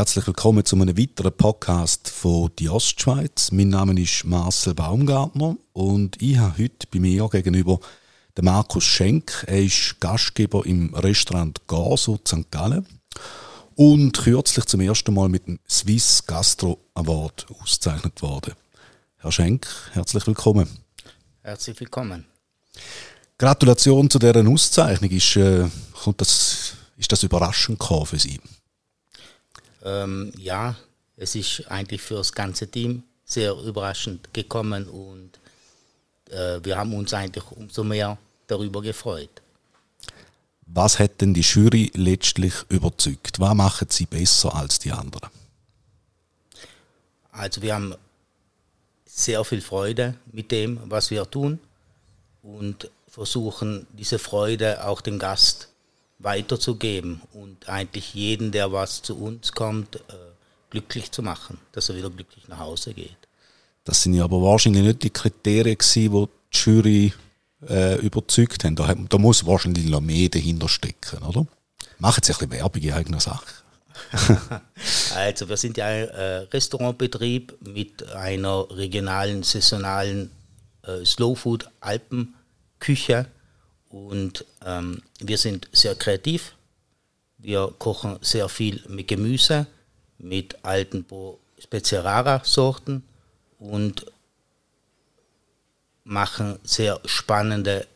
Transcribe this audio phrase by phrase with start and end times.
[0.00, 3.52] Herzlich willkommen zu einem weiteren Podcast von Die Ostschweiz.
[3.52, 7.80] Mein Name ist Marcel Baumgartner und ich habe heute bei mir gegenüber
[8.34, 9.44] den Markus Schenk.
[9.46, 12.50] Er ist Gastgeber im Restaurant Gaso St.
[12.50, 12.86] Gallen
[13.74, 18.54] und kürzlich zum ersten Mal mit dem Swiss Gastro Award ausgezeichnet worden.
[19.18, 20.66] Herr Schenk, herzlich willkommen.
[21.42, 22.24] Herzlich willkommen.
[23.36, 25.10] Gratulation zu dieser Auszeichnung.
[25.10, 25.68] Ist, äh,
[26.16, 28.40] das, ist das überraschend für Sie?
[29.82, 30.76] Ähm, ja,
[31.16, 35.38] es ist eigentlich für das ganze Team sehr überraschend gekommen und
[36.30, 39.30] äh, wir haben uns eigentlich umso mehr darüber gefreut.
[40.66, 43.40] Was hat denn die Jury letztlich überzeugt?
[43.40, 45.28] Was machen sie besser als die anderen?
[47.32, 47.94] Also wir haben
[49.04, 51.58] sehr viel Freude mit dem, was wir tun
[52.42, 55.69] und versuchen diese Freude auch dem Gast
[56.20, 60.14] weiterzugeben und eigentlich jeden, der was zu uns kommt, äh,
[60.70, 63.16] glücklich zu machen, dass er wieder glücklich nach Hause geht.
[63.84, 67.12] Das sind ja aber wahrscheinlich nicht die Kriterien gewesen, die die Jury
[67.68, 68.76] äh, überzeugt haben.
[68.76, 71.46] Da, da, muss wahrscheinlich noch mehr dahinter stecken, oder?
[71.98, 73.46] Machen Sie ein bisschen Werbung in eigener Sache.
[75.14, 80.30] also wir sind ja ein äh, Restaurantbetrieb mit einer regionalen, saisonalen
[80.82, 83.26] äh, Slow Food Alpenküche
[83.90, 86.54] und ähm, wir sind sehr kreativ.
[87.38, 89.66] Wir kochen sehr viel mit Gemüse,
[90.18, 91.04] mit alten
[91.58, 93.02] Speziarara-Sorten
[93.58, 94.06] und
[96.04, 97.86] machen sehr spannende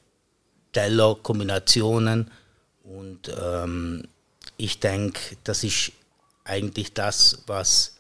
[0.73, 2.31] Teller-Kombinationen.
[2.83, 4.09] Und ähm,
[4.57, 5.93] ich denke, das ist
[6.45, 7.97] eigentlich das, was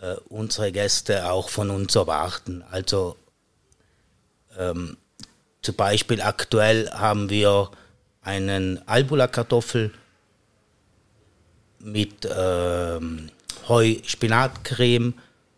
[0.00, 2.64] äh, unsere Gäste auch von uns erwarten.
[2.70, 3.16] Also
[4.56, 4.96] ähm,
[5.66, 7.72] zum Beispiel aktuell haben wir
[8.22, 9.92] einen Albula-Kartoffel
[11.80, 13.30] mit ähm,
[13.66, 15.14] Heu-Spinatcreme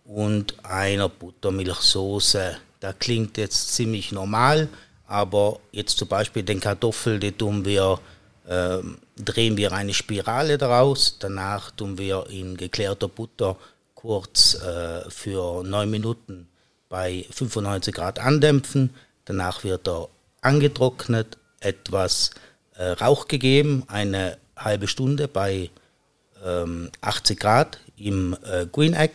[0.07, 2.57] und einer Buttermilchsoße.
[2.81, 4.69] Das klingt jetzt ziemlich normal,
[5.07, 8.01] aber jetzt zum Beispiel den Kartoffel, die tun wir,
[8.47, 8.79] äh,
[9.19, 13.57] drehen wir eine Spirale daraus, danach tun wir in geklärter Butter
[13.95, 16.49] kurz äh, für neun Minuten
[16.89, 18.95] bei 95 Grad andämpfen,
[19.29, 20.09] Danach wird er
[20.41, 22.31] angetrocknet, etwas
[22.77, 25.69] äh, Rauch gegeben, eine halbe Stunde bei
[26.43, 29.13] ähm, 80 Grad im äh, Green Egg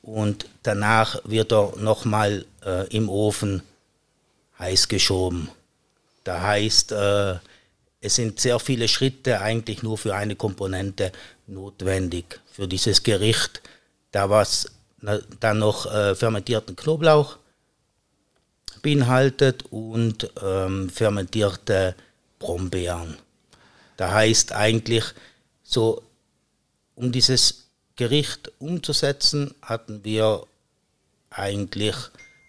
[0.00, 3.62] und danach wird er nochmal äh, im Ofen
[4.58, 5.50] heiß geschoben.
[6.24, 7.34] Da heißt, äh,
[8.00, 11.12] es sind sehr viele Schritte eigentlich nur für eine Komponente
[11.46, 13.60] notwendig für dieses Gericht.
[14.10, 14.72] Da was
[15.40, 17.36] dann noch äh, fermentierten Knoblauch,
[18.82, 21.94] beinhaltet und ähm, fermentierte
[22.38, 23.16] Brombeeren.
[23.96, 25.04] Da heißt eigentlich,
[25.62, 26.02] so
[26.94, 30.46] um dieses Gericht umzusetzen, hatten wir
[31.30, 31.96] eigentlich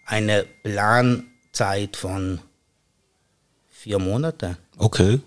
[0.06, 2.40] eine Planzeit von
[3.68, 4.56] vier Monaten.
[4.78, 5.20] Okay.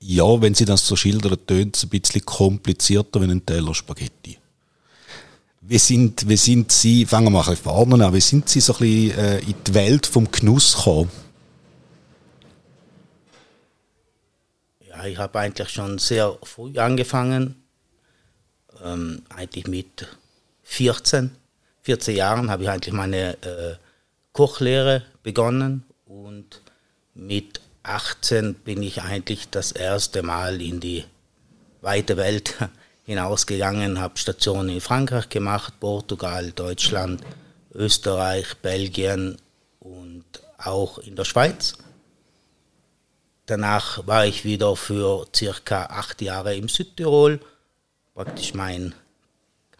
[0.00, 4.38] Ja, wenn Sie das so schildern, tönt es ein bisschen komplizierter wie ein Teller Spaghetti.
[5.70, 8.58] Wie sind, wie sind Sie, fangen wir mal ein bisschen vorne an, wie sind Sie
[8.58, 11.10] so ein bisschen äh, in die Welt vom Genuss gekommen?
[14.88, 17.62] Ja, ich habe eigentlich schon sehr früh angefangen,
[18.82, 20.06] ähm, eigentlich mit
[20.62, 21.32] 14,
[21.82, 23.76] 14 Jahren habe ich eigentlich meine äh,
[24.32, 26.62] Kochlehre begonnen und
[27.12, 31.04] mit 18 bin ich eigentlich das erste Mal in die
[31.82, 32.54] weite Welt
[33.08, 37.22] hinausgegangen, habe Stationen in Frankreich gemacht, Portugal, Deutschland,
[37.72, 39.38] Österreich, Belgien
[39.80, 40.24] und
[40.58, 41.72] auch in der Schweiz.
[43.46, 47.40] Danach war ich wieder für circa acht Jahre im Südtirol,
[48.14, 48.94] praktisch mein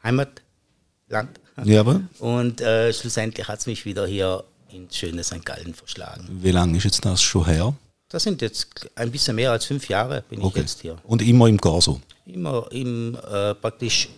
[0.03, 1.39] Heimatland.
[1.65, 2.01] Ja, aber?
[2.21, 5.45] Und äh, schlussendlich hat es mich wieder hier ins schöne St.
[5.45, 6.27] Gallen verschlagen.
[6.31, 7.75] Wie lange ist jetzt das schon her?
[8.09, 10.61] Das sind jetzt ein bisschen mehr als fünf Jahre bin okay.
[10.61, 10.97] ich jetzt hier.
[11.05, 12.01] Und immer im Gaso?
[12.29, 14.09] Immer im äh, praktisch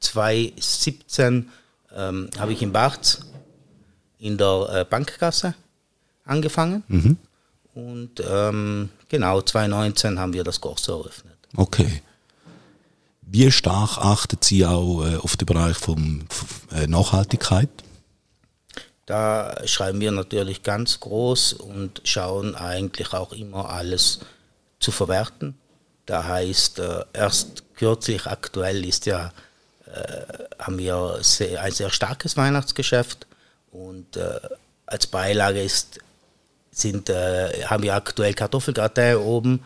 [0.00, 1.50] 2017
[1.94, 3.20] ähm, habe ich in Barz
[4.18, 5.54] in der äh, Bankkasse
[6.24, 6.82] angefangen.
[6.88, 7.16] Mhm.
[7.74, 11.36] Und ähm, genau 2019 haben wir das Corso eröffnet.
[11.56, 12.02] Okay.
[13.22, 16.26] Wie stark achtet Sie auch äh, auf den Bereich von
[16.72, 17.68] äh, Nachhaltigkeit?
[19.06, 24.20] Da schreiben wir natürlich ganz groß und schauen eigentlich auch immer alles
[24.78, 25.54] zu verwerten.
[26.06, 29.32] Da heißt, äh, erst kürzlich aktuell ist ja,
[29.86, 30.22] äh,
[30.58, 31.20] haben wir
[31.60, 33.26] ein sehr starkes Weihnachtsgeschäft
[33.70, 34.40] und äh,
[34.86, 36.00] als Beilage ist,
[36.72, 39.62] sind, haben wir aktuell Kartoffelgratin oben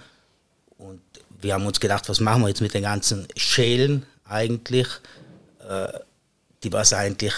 [0.79, 1.01] und
[1.41, 4.89] wir haben uns gedacht, was machen wir jetzt mit den ganzen Schälen eigentlich,
[6.63, 7.35] die was eigentlich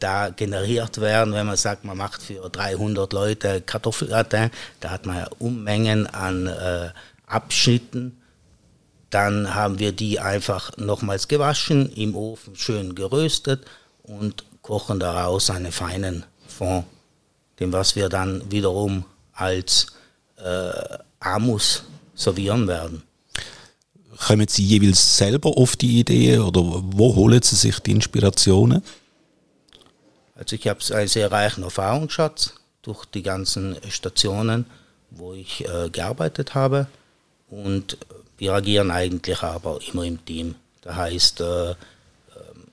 [0.00, 5.18] da generiert werden, wenn man sagt, man macht für 300 Leute Kartoffelgratin, da hat man
[5.18, 6.92] ja Unmengen an
[7.26, 8.20] Abschnitten.
[9.14, 13.64] Dann haben wir die einfach nochmals gewaschen, im Ofen schön geröstet
[14.02, 16.84] und kochen daraus einen feinen Fond,
[17.60, 19.86] den was wir dann wiederum als
[20.36, 21.84] äh, Amus
[22.16, 23.04] servieren werden.
[24.18, 28.82] Kommen Sie jeweils selber auf die Idee oder wo holen Sie sich die Inspirationen?
[30.34, 34.66] Also ich habe einen sehr reichen Erfahrungsschatz durch die ganzen Stationen,
[35.12, 36.88] wo ich äh, gearbeitet habe
[37.48, 37.96] und
[38.38, 40.54] wir agieren eigentlich aber immer im Team.
[40.82, 41.76] Das heißt, äh, ähm,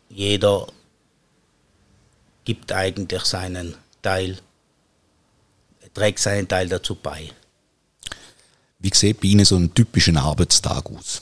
[0.09, 0.67] jeder
[2.43, 4.37] gibt eigentlich seinen Teil,
[5.93, 7.29] trägt seinen Teil dazu bei.
[8.79, 11.21] Wie sieht bei Ihnen so ein typischer Arbeitstag aus?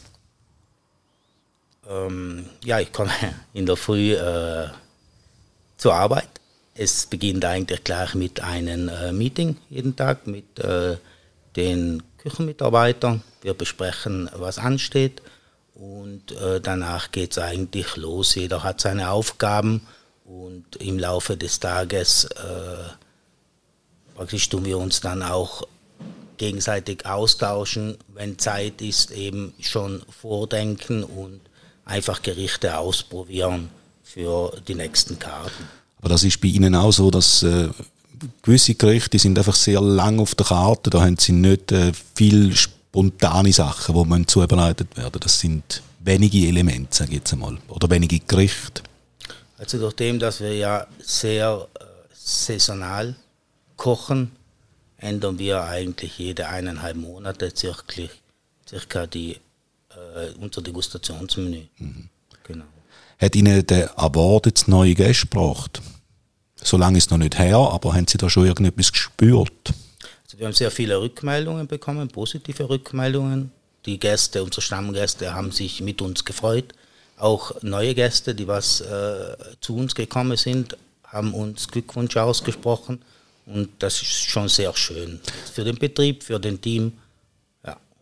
[1.88, 3.12] Ähm, ja, ich komme
[3.54, 4.70] in der Früh äh,
[5.78, 6.30] zur Arbeit.
[6.76, 10.98] Es beginnt eigentlich gleich mit einem äh, Meeting jeden Tag mit äh,
[11.58, 13.22] den Küchenmitarbeitern.
[13.42, 15.22] Wir besprechen, was ansteht.
[15.76, 18.36] Und äh, danach geht es eigentlich los.
[18.36, 19.82] Jeder hat seine Aufgaben
[20.26, 22.90] und im Laufe des Tages äh,
[24.20, 25.66] praktisch tun wir uns dann auch
[26.38, 31.40] gegenseitig austauschen, wenn Zeit ist, eben schon vordenken und
[31.86, 33.70] einfach Gerichte ausprobieren
[34.04, 35.70] für die nächsten Karten.
[36.00, 37.70] Aber das ist bei Ihnen auch so, dass äh,
[38.42, 42.56] gewisse Gerichte sind einfach sehr lang auf der Karte, da haben Sie nicht äh, viel
[42.56, 45.20] spontane Sachen, die man zubereitet werden.
[45.20, 48.84] Das sind wenige Elemente, sage ich jetzt einmal, oder wenige Gerichte.
[49.58, 51.84] Also durch dem, dass wir ja sehr äh,
[52.14, 53.16] saisonal
[53.76, 54.32] kochen,
[54.98, 58.04] ändern wir eigentlich jede eineinhalb Monate circa,
[58.68, 61.64] circa die, äh, unser Degustationsmenü.
[61.78, 62.10] Mhm.
[62.44, 62.66] Genau.
[63.20, 65.82] Hat Ihnen der Award jetzt neue Gäste gebracht?
[66.64, 69.74] So lange ist noch nicht her, aber haben Sie da schon irgendetwas gespürt?
[70.26, 73.52] Also wir haben sehr viele Rückmeldungen bekommen, positive Rückmeldungen.
[73.86, 76.74] Die Gäste, unsere Stammgäste, haben sich mit uns gefreut
[77.20, 83.02] auch neue Gäste, die was äh, zu uns gekommen sind, haben uns Glückwunsch ausgesprochen
[83.46, 85.20] und das ist schon sehr schön
[85.54, 86.94] für den Betrieb, für den Team.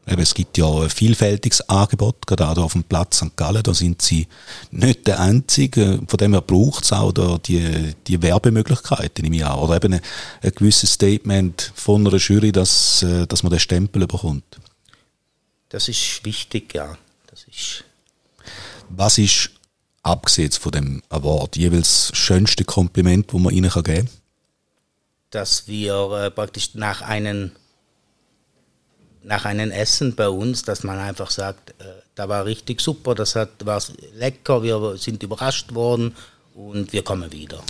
[0.07, 0.17] Ja.
[0.17, 3.35] es gibt ja ein vielfältiges Angebot, gerade auf dem Platz St.
[3.35, 4.27] Gallen, da sind sie
[4.71, 9.61] nicht der Einzige, von dem her braucht es auch da die, die Werbemöglichkeiten im Jahr
[9.61, 10.01] oder eben ein,
[10.41, 14.43] ein gewisses Statement von einer Jury, dass, äh, dass man den Stempel bekommt.
[15.69, 16.97] Das ist wichtig, ja.
[17.29, 17.83] Das ist
[18.89, 19.51] was ist,
[20.03, 24.09] abgesehen von dem Award, jeweils das schönste Kompliment, das man Ihnen geben kann?
[25.31, 27.51] Dass wir äh, praktisch nach einem,
[29.23, 31.83] nach einem Essen bei uns, dass man einfach sagt, äh,
[32.15, 33.81] da war richtig super, das hat, war
[34.15, 36.15] lecker, wir sind überrascht worden
[36.55, 37.61] und wir kommen wieder.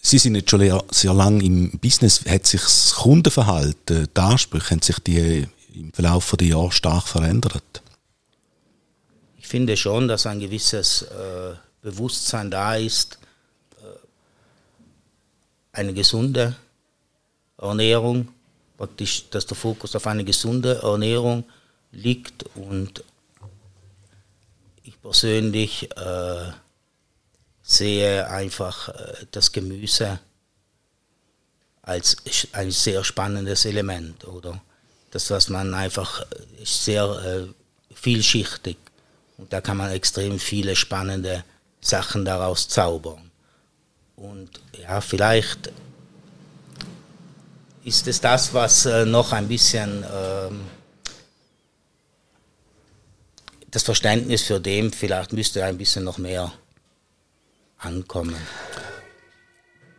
[0.00, 2.24] Sie sind jetzt schon sehr lange im Business.
[2.26, 7.82] Hat sich das Kundenverhalten, die Ansprüche, haben sich die im Verlauf der Jahre stark verändert?
[9.48, 13.18] ich finde schon, dass ein gewisses äh, Bewusstsein da ist,
[13.80, 13.86] äh,
[15.72, 16.54] eine gesunde
[17.56, 18.28] Ernährung,
[18.78, 21.44] praktisch, dass der Fokus auf eine gesunde Ernährung
[21.90, 23.04] liegt und
[24.84, 26.52] ich persönlich äh,
[27.62, 30.20] sehe einfach äh, das Gemüse
[31.82, 32.16] als
[32.52, 34.62] ein sehr spannendes Element, oder?
[35.10, 36.24] Das, was man einfach äh,
[36.64, 38.76] sehr äh, vielschichtig
[39.38, 41.44] und da kann man extrem viele spannende
[41.80, 43.30] Sachen daraus zaubern.
[44.16, 45.70] Und ja, vielleicht
[47.88, 50.60] ist es das, was äh, noch ein bisschen ähm,
[53.70, 56.52] das Verständnis für dem vielleicht müsste ein bisschen noch mehr
[57.78, 58.36] ankommen.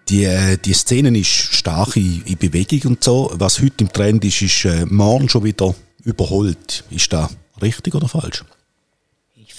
[0.08, 3.32] Die, äh, die Szene ist stark in, in, Bewegung und so.
[3.34, 6.84] Was heute im Trend ist, ist äh, morgen schon wieder überholt.
[6.90, 7.30] Ist das
[7.62, 8.44] richtig oder falsch?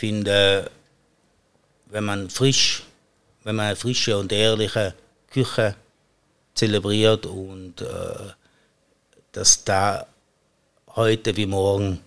[0.00, 0.70] finde,
[1.90, 2.84] wenn man frisch,
[3.44, 4.94] wenn man eine frische und ehrliche
[5.30, 5.74] Küche
[6.54, 8.32] zelebriert und äh,
[9.32, 10.06] dass da
[10.96, 12.00] heute wie morgen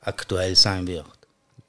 [0.00, 1.06] aktuell sein wird.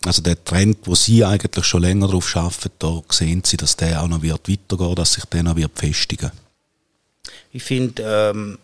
[0.05, 4.01] Also der Trend, wo Sie eigentlich schon länger darauf arbeiten, da sehen Sie, dass der
[4.01, 6.31] auch noch wird weitergehen, dass sich der noch wird festigen.
[7.51, 8.59] Ich finde ähm,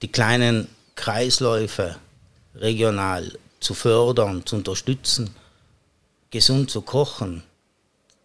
[0.00, 1.96] die kleinen Kreisläufe
[2.54, 5.34] regional zu fördern, zu unterstützen,
[6.30, 7.42] gesund zu kochen,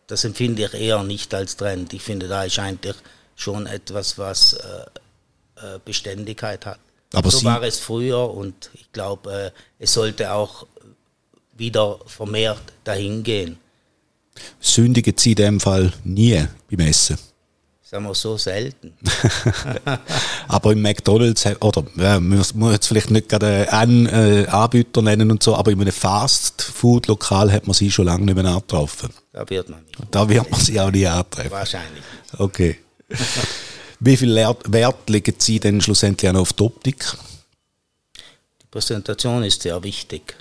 [0.07, 1.93] das empfinde ich eher nicht als Trend.
[1.93, 2.95] Ich finde, da ist eigentlich
[3.37, 4.55] schon etwas, was äh,
[5.55, 6.79] äh Beständigkeit hat.
[7.13, 10.67] Aber so Sie war es früher und ich glaube, äh, es sollte auch
[11.55, 13.57] wieder vermehrt dahin gehen.
[14.59, 17.17] Sündigen Sie in dem Fall nie beim Essen?
[17.81, 18.93] Sagen wir so selten.
[20.49, 25.31] aber im McDonalds, oder ja, man muss jetzt vielleicht nicht gerade einen äh, Anbieter nennen
[25.31, 29.09] und so, aber in einem Fast-Food-Lokal hat man sie schon lange nicht mehr angetroffen.
[29.31, 29.97] Da wird man nicht.
[30.11, 31.51] Da wird man sie auch nie antreffen.
[31.51, 32.03] Wahrscheinlich.
[32.37, 32.77] Okay.
[33.99, 37.05] Wie viel Wert legen Sie denn schlussendlich auch auf die Optik?
[38.61, 40.35] Die Präsentation ist sehr wichtig.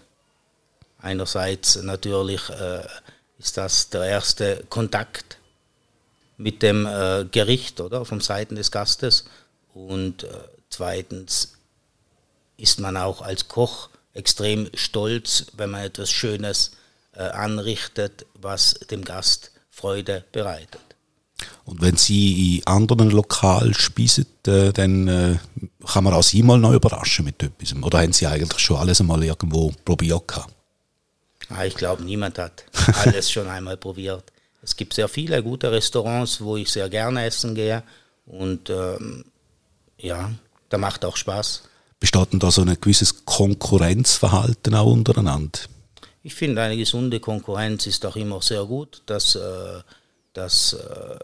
[0.99, 2.83] Einerseits natürlich äh,
[3.39, 5.39] ist das der erste Kontakt
[6.37, 9.25] mit dem äh, Gericht oder vom Seiten des Gastes
[9.73, 10.29] und äh,
[10.69, 11.55] zweitens
[12.57, 16.73] ist man auch als Koch extrem stolz, wenn man etwas Schönes
[17.13, 20.81] äh, anrichtet, was dem Gast Freude bereitet.
[21.67, 25.37] Und wenn Sie in anderen Lokalen speisen, äh, dann äh,
[25.85, 27.75] kann man auch Sie mal noch überraschen mit etwas.
[27.83, 30.55] Oder haben Sie eigentlich schon alles einmal irgendwo probiert gehabt?
[31.49, 32.65] Ah, ich glaube, niemand hat
[33.05, 34.25] alles schon einmal probiert.
[34.63, 37.83] Es gibt sehr viele gute Restaurants, wo ich sehr gerne essen gehe.
[38.27, 39.25] Und ähm,
[39.99, 40.31] ja,
[40.69, 41.63] da macht auch Spaß.
[41.99, 45.59] Besteht denn da so ein gewisses Konkurrenzverhalten auch untereinander?
[46.23, 49.03] Ich finde, eine gesunde Konkurrenz ist auch immer sehr gut.
[49.07, 49.81] Das, äh,
[50.37, 51.19] das, äh,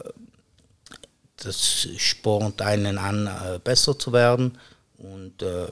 [1.37, 4.59] das spornt einen an, äh, besser zu werden.
[4.99, 5.69] Und äh,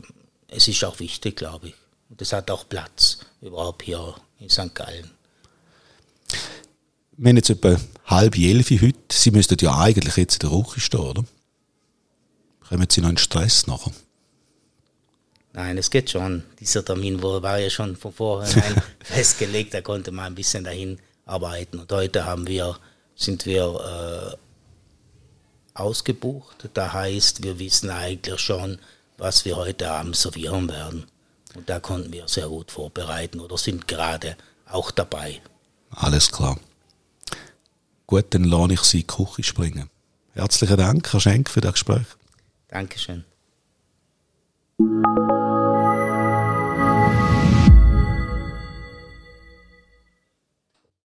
[0.48, 1.74] es ist auch wichtig, glaube ich.
[2.08, 4.74] Und es hat auch Platz, überhaupt hier in St.
[4.74, 5.10] Gallen.
[7.16, 8.98] Wir haben jetzt etwa halb elf heute.
[9.10, 11.24] Sie müssten ja eigentlich jetzt in der Küche stehen, oder?
[12.68, 13.92] Kommen Sie noch in Stress nachher?
[15.52, 16.44] Nein, es geht schon.
[16.60, 21.80] Dieser Termin war ja schon von vornherein festgelegt, da konnte man ein bisschen dahin arbeiten.
[21.80, 22.76] Und heute haben wir,
[23.20, 26.70] sind wir äh, ausgebucht.
[26.74, 28.78] Das heißt, wir wissen eigentlich schon,
[29.18, 31.06] was wir heute Abend servieren werden.
[31.54, 34.36] Und da konnten wir sehr gut vorbereiten oder sind gerade
[34.66, 35.40] auch dabei.
[35.90, 36.58] Alles klar.
[38.06, 39.90] Gut, dann lasse ich Sie in die Küche springen.
[40.32, 42.06] Herzlichen Dank, Herr Schenk, für das Gespräch.
[42.68, 43.24] Dankeschön.